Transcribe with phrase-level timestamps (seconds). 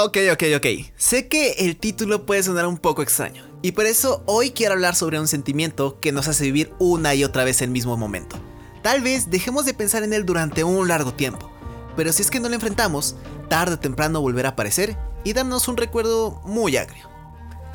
[0.00, 0.66] Ok, ok, ok.
[0.96, 4.94] Sé que el título puede sonar un poco extraño, y por eso hoy quiero hablar
[4.94, 8.36] sobre un sentimiento que nos hace vivir una y otra vez el mismo momento.
[8.80, 11.50] Tal vez dejemos de pensar en él durante un largo tiempo,
[11.96, 13.16] pero si es que no lo enfrentamos,
[13.48, 17.08] tarde o temprano volverá a aparecer y darnos un recuerdo muy agrio.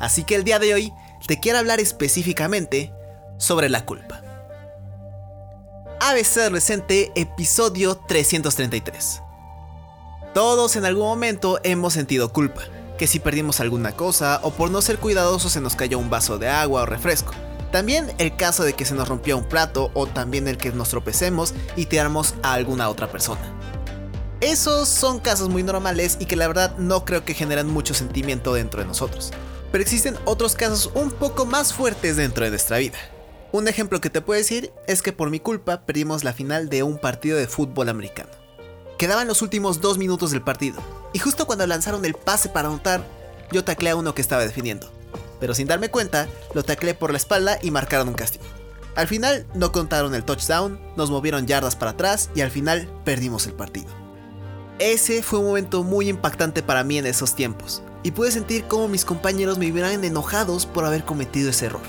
[0.00, 0.92] Así que el día de hoy
[1.26, 2.90] te quiero hablar específicamente
[3.36, 4.22] sobre la culpa.
[6.00, 9.23] ABC Adolescente, episodio 333.
[10.34, 12.62] Todos en algún momento hemos sentido culpa,
[12.98, 16.38] que si perdimos alguna cosa o por no ser cuidadosos se nos cayó un vaso
[16.38, 17.32] de agua o refresco.
[17.70, 20.88] También el caso de que se nos rompió un plato o también el que nos
[20.88, 23.40] tropecemos y tiramos a alguna otra persona.
[24.40, 28.54] Esos son casos muy normales y que la verdad no creo que generen mucho sentimiento
[28.54, 29.30] dentro de nosotros.
[29.70, 32.98] Pero existen otros casos un poco más fuertes dentro de nuestra vida.
[33.52, 36.82] Un ejemplo que te puedo decir es que por mi culpa perdimos la final de
[36.82, 38.43] un partido de fútbol americano.
[38.98, 40.80] Quedaban los últimos dos minutos del partido,
[41.12, 43.04] y justo cuando lanzaron el pase para anotar,
[43.50, 44.90] yo taclé a uno que estaba defendiendo.
[45.40, 48.44] Pero sin darme cuenta, lo taclé por la espalda y marcaron un castigo.
[48.94, 53.46] Al final no contaron el touchdown, nos movieron yardas para atrás y al final perdimos
[53.46, 53.88] el partido.
[54.78, 58.86] Ese fue un momento muy impactante para mí en esos tiempos, y pude sentir cómo
[58.86, 61.82] mis compañeros me vieran enojados por haber cometido ese error.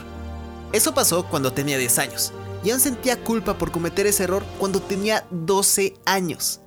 [0.72, 2.34] Eso pasó cuando tenía 10 años,
[2.64, 6.62] y aún sentía culpa por cometer ese error cuando tenía 12 años.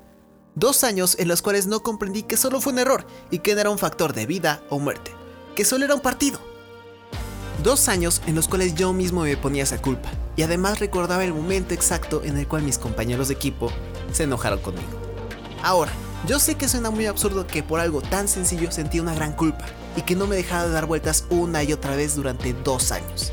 [0.58, 3.60] Dos años en los cuales no comprendí que solo fue un error y que no
[3.60, 5.12] era un factor de vida o muerte,
[5.54, 6.40] que solo era un partido.
[7.62, 11.32] Dos años en los cuales yo mismo me ponía esa culpa, y además recordaba el
[11.32, 13.70] momento exacto en el cual mis compañeros de equipo
[14.12, 14.88] se enojaron conmigo.
[15.62, 15.92] Ahora,
[16.26, 19.64] yo sé que suena muy absurdo que por algo tan sencillo sentí una gran culpa,
[19.96, 23.32] y que no me dejaba de dar vueltas una y otra vez durante dos años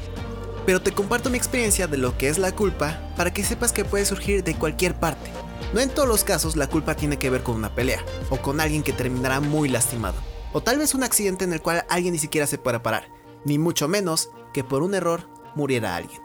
[0.65, 3.85] pero te comparto mi experiencia de lo que es la culpa para que sepas que
[3.85, 5.29] puede surgir de cualquier parte.
[5.73, 8.59] No en todos los casos la culpa tiene que ver con una pelea, o con
[8.59, 10.15] alguien que terminará muy lastimado,
[10.53, 13.09] o tal vez un accidente en el cual alguien ni siquiera se pueda parar,
[13.43, 16.21] ni mucho menos que por un error muriera alguien.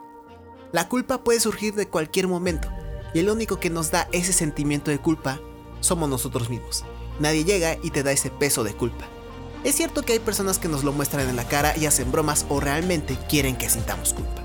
[0.72, 2.68] La culpa puede surgir de cualquier momento,
[3.12, 5.40] y el único que nos da ese sentimiento de culpa
[5.80, 6.84] somos nosotros mismos.
[7.18, 9.06] Nadie llega y te da ese peso de culpa.
[9.64, 12.46] Es cierto que hay personas que nos lo muestran en la cara y hacen bromas
[12.48, 14.42] o realmente quieren que sintamos culpa.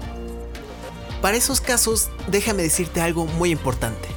[1.21, 4.14] Para esos casos, déjame decirte algo muy importante.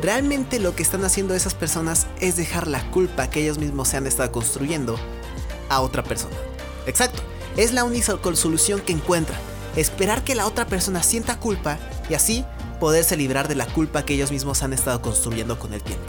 [0.00, 3.96] Realmente lo que están haciendo esas personas es dejar la culpa que ellos mismos se
[3.96, 4.98] han estado construyendo
[5.68, 6.36] a otra persona.
[6.86, 7.20] Exacto,
[7.56, 9.38] es la única solución que encuentran.
[9.76, 11.78] Esperar que la otra persona sienta culpa
[12.08, 12.44] y así
[12.78, 16.06] poderse librar de la culpa que ellos mismos han estado construyendo con el tiempo.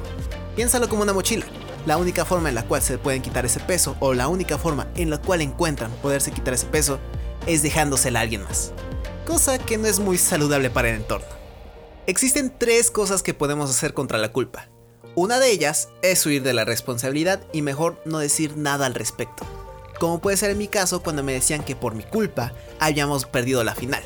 [0.56, 1.45] Piénsalo como una mochila.
[1.85, 4.88] La única forma en la cual se pueden quitar ese peso o la única forma
[4.95, 7.00] en la cual encuentran poderse quitar ese peso
[7.47, 8.71] es dejándosela a alguien más.
[9.25, 11.38] Cosa que no es muy saludable para el entorno.
[12.07, 14.69] Existen tres cosas que podemos hacer contra la culpa.
[15.15, 19.45] Una de ellas es huir de la responsabilidad y mejor no decir nada al respecto.
[19.99, 23.63] Como puede ser en mi caso cuando me decían que por mi culpa habíamos perdido
[23.63, 24.03] la final.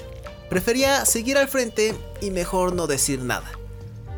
[0.49, 3.49] Prefería seguir al frente y mejor no decir nada.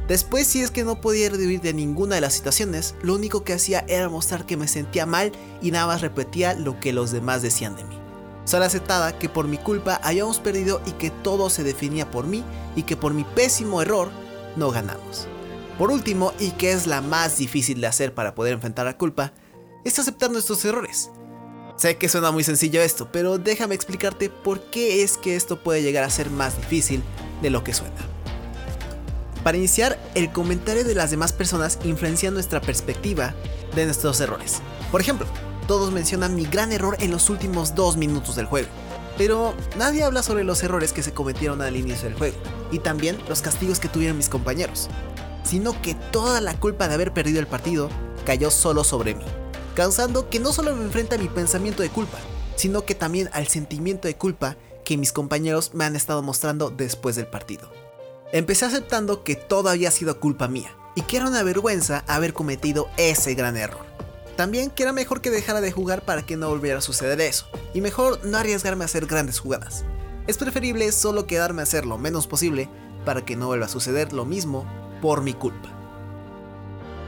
[0.08, 3.54] Después, si es que no podía revivir de ninguna de las situaciones, lo único que
[3.54, 5.32] hacía era mostrar que me sentía mal
[5.62, 8.05] y nada más repetía lo que los demás decían de mí.
[8.46, 12.44] Solo aceptaba que por mi culpa habíamos perdido y que todo se definía por mí
[12.76, 14.10] y que por mi pésimo error
[14.56, 15.28] no ganamos.
[15.78, 19.34] Por último, y que es la más difícil de hacer para poder enfrentar la culpa,
[19.84, 21.10] es aceptar nuestros errores.
[21.76, 25.82] Sé que suena muy sencillo esto, pero déjame explicarte por qué es que esto puede
[25.82, 27.04] llegar a ser más difícil
[27.42, 27.96] de lo que suena.
[29.44, 33.36] Para iniciar, el comentario de las demás personas influencia nuestra perspectiva
[33.76, 34.62] de nuestros errores.
[34.92, 35.28] Por ejemplo,
[35.68, 38.68] todos mencionan mi gran error en los últimos dos minutos del juego.
[39.18, 42.36] Pero nadie habla sobre los errores que se cometieron al inicio del juego,
[42.72, 44.90] y también los castigos que tuvieron mis compañeros,
[45.44, 47.90] sino que toda la culpa de haber perdido el partido
[48.26, 49.24] cayó solo sobre mí,
[49.74, 52.18] causando que no solo me enfrenta a mi pensamiento de culpa,
[52.56, 57.16] sino que también al sentimiento de culpa que mis compañeros me han estado mostrando después
[57.16, 57.72] del partido.
[58.32, 62.90] Empecé aceptando que todo había sido culpa mía y que era una vergüenza haber cometido
[62.98, 63.95] ese gran error.
[64.36, 67.48] También que era mejor que dejara de jugar para que no volviera a suceder eso,
[67.74, 69.86] y mejor no arriesgarme a hacer grandes jugadas.
[70.28, 72.70] Es preferible solo quedarme a hacer lo menos posible
[73.06, 74.66] para que no vuelva a suceder lo mismo
[75.02, 75.70] por mi culpa.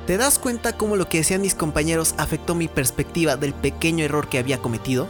[0.05, 4.29] ¿Te das cuenta cómo lo que decían mis compañeros afectó mi perspectiva del pequeño error
[4.29, 5.09] que había cometido?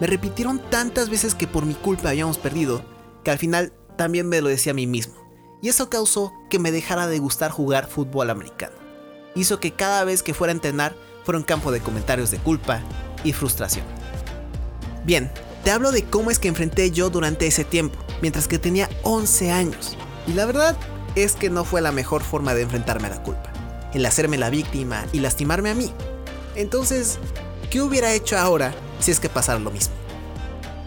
[0.00, 2.82] Me repitieron tantas veces que por mi culpa habíamos perdido,
[3.22, 5.22] que al final también me lo decía a mí mismo
[5.62, 8.74] y eso causó que me dejara de gustar jugar fútbol americano.
[9.34, 10.94] Hizo que cada vez que fuera a entrenar
[11.24, 12.80] fuera un campo de comentarios de culpa
[13.24, 13.84] y frustración.
[15.04, 15.30] Bien,
[15.64, 19.50] te hablo de cómo es que enfrenté yo durante ese tiempo, mientras que tenía 11
[19.50, 19.96] años.
[20.26, 20.76] Y la verdad
[21.14, 23.52] es que no fue la mejor forma de enfrentarme a la culpa,
[23.94, 25.92] el hacerme la víctima y lastimarme a mí.
[26.54, 27.18] Entonces,
[27.70, 29.94] ¿qué hubiera hecho ahora si es que pasara lo mismo?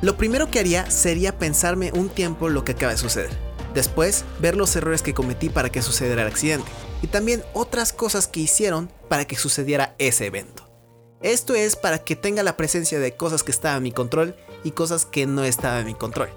[0.02, 3.31] Lo primero que haría sería pensarme un tiempo lo que acaba de suceder.
[3.74, 6.70] Después, ver los errores que cometí para que sucediera el accidente.
[7.01, 10.63] Y también otras cosas que hicieron para que sucediera ese evento.
[11.21, 14.71] Esto es para que tenga la presencia de cosas que estaban en mi control y
[14.71, 16.30] cosas que no estaban en mi control.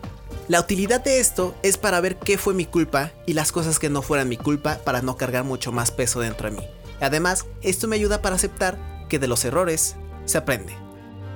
[0.49, 3.91] La utilidad de esto es para ver qué fue mi culpa y las cosas que
[3.91, 6.67] no fueran mi culpa para no cargar mucho más peso dentro de mí.
[7.01, 8.79] Además, esto me ayuda para aceptar
[9.09, 10.75] que de los errores se aprende.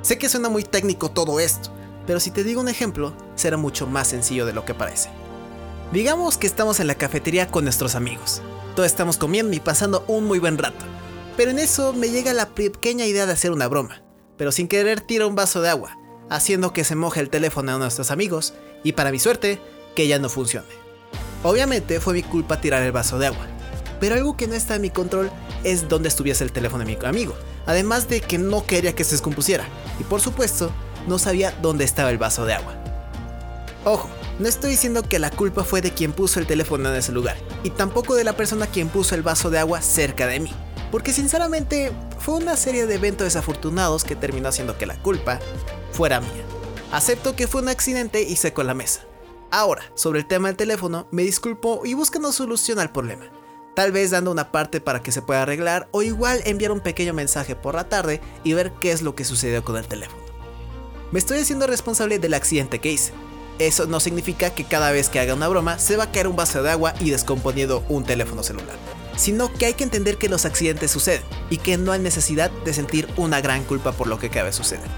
[0.00, 1.70] Sé que suena muy técnico todo esto,
[2.06, 5.10] pero si te digo un ejemplo, será mucho más sencillo de lo que parece.
[5.92, 8.40] Digamos que estamos en la cafetería con nuestros amigos.
[8.74, 10.84] Todos estamos comiendo y pasando un muy buen rato.
[11.36, 14.02] Pero en eso me llega la pequeña idea de hacer una broma.
[14.38, 15.98] Pero sin querer tiro un vaso de agua,
[16.30, 19.60] haciendo que se moje el teléfono de nuestros amigos y para mi suerte,
[19.94, 20.68] que ya no funcione.
[21.42, 23.46] Obviamente fue mi culpa tirar el vaso de agua,
[24.00, 25.30] pero algo que no está en mi control
[25.64, 27.34] es dónde estuviese el teléfono de mi amigo,
[27.66, 29.64] además de que no quería que se descompusiera,
[30.00, 30.70] y por supuesto,
[31.06, 32.74] no sabía dónde estaba el vaso de agua.
[33.84, 34.08] Ojo,
[34.38, 37.36] no estoy diciendo que la culpa fue de quien puso el teléfono en ese lugar,
[37.62, 40.52] y tampoco de la persona quien puso el vaso de agua cerca de mí,
[40.90, 45.40] porque sinceramente fue una serie de eventos desafortunados que terminó haciendo que la culpa
[45.92, 46.44] fuera mía.
[46.92, 49.02] Acepto que fue un accidente y seco la mesa.
[49.50, 53.26] Ahora, sobre el tema del teléfono, me disculpo y busco una solución al problema.
[53.74, 57.14] Tal vez dando una parte para que se pueda arreglar o igual enviar un pequeño
[57.14, 60.22] mensaje por la tarde y ver qué es lo que sucedió con el teléfono.
[61.10, 63.12] Me estoy haciendo responsable del accidente que hice.
[63.58, 66.36] Eso no significa que cada vez que haga una broma se va a caer un
[66.36, 68.76] vaso de agua y descomponiendo un teléfono celular,
[69.16, 72.72] sino que hay que entender que los accidentes suceden y que no hay necesidad de
[72.72, 74.88] sentir una gran culpa por lo que acabe de suceder.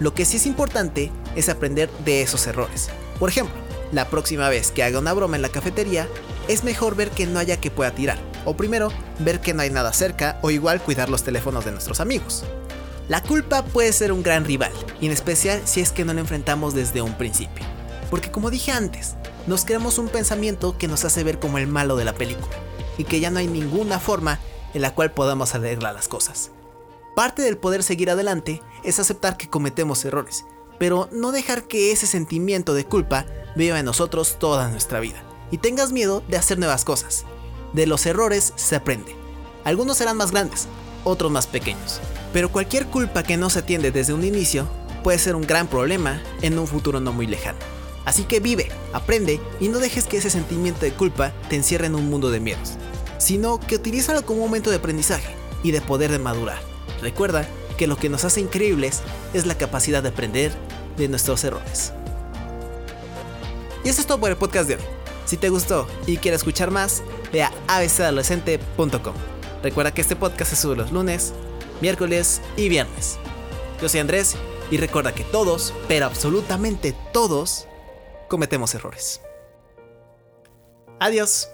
[0.00, 2.88] Lo que sí es importante es aprender de esos errores.
[3.18, 3.54] Por ejemplo,
[3.92, 6.08] la próxima vez que haga una broma en la cafetería,
[6.48, 8.18] es mejor ver que no haya que pueda tirar.
[8.44, 12.00] O primero, ver que no hay nada cerca o igual cuidar los teléfonos de nuestros
[12.00, 12.44] amigos.
[13.08, 16.20] La culpa puede ser un gran rival, y en especial si es que no lo
[16.20, 17.64] enfrentamos desde un principio.
[18.10, 19.14] Porque como dije antes,
[19.46, 22.56] nos creamos un pensamiento que nos hace ver como el malo de la película,
[22.98, 24.40] y que ya no hay ninguna forma
[24.74, 26.50] en la cual podamos arreglar las cosas.
[27.16, 30.44] Parte del poder seguir adelante es aceptar que cometemos errores,
[30.78, 33.26] pero no dejar que ese sentimiento de culpa
[33.56, 37.24] viva en nosotros toda nuestra vida y tengas miedo de hacer nuevas cosas.
[37.72, 39.14] De los errores se aprende.
[39.64, 40.68] Algunos serán más grandes,
[41.04, 42.00] otros más pequeños,
[42.32, 44.68] pero cualquier culpa que no se atiende desde un inicio
[45.02, 47.58] puede ser un gran problema en un futuro no muy lejano.
[48.04, 51.94] Así que vive, aprende y no dejes que ese sentimiento de culpa te encierre en
[51.94, 52.74] un mundo de miedos,
[53.18, 56.60] sino que utilízalo como un momento de aprendizaje y de poder de madurar.
[57.02, 59.02] Recuerda que lo que nos hace increíbles
[59.34, 60.52] es la capacidad de aprender
[60.96, 61.92] de nuestros errores.
[63.84, 64.82] Y eso es todo por el podcast de hoy.
[65.24, 69.14] Si te gustó y quieres escuchar más, ve a abcadolescente.com.
[69.62, 71.32] Recuerda que este podcast se sube los lunes,
[71.80, 73.18] miércoles y viernes.
[73.80, 74.36] Yo soy Andrés
[74.70, 77.66] y recuerda que todos, pero absolutamente todos,
[78.30, 79.20] cometemos errores.
[80.98, 81.50] Adiós.